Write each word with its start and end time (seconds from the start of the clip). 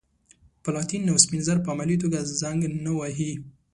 پلاتین 0.63 1.03
او 1.09 1.17
سپین 1.23 1.41
زر 1.47 1.57
په 1.65 1.69
عملي 1.73 1.97
توګه 2.03 2.19
زنګ 2.41 2.59
نه 2.85 2.91
وهي. 2.99 3.31